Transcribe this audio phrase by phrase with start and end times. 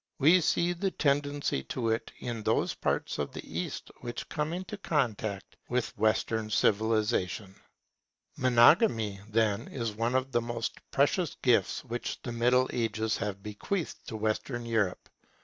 [0.17, 4.75] We see the tendency to it in those parts of the East which come into
[4.77, 7.53] contact with Western civilization.
[8.35, 14.07] Monogamy, then, is one of the most precious gifts which the Middle Ages have bequeathed
[14.07, 15.07] to Western Europe.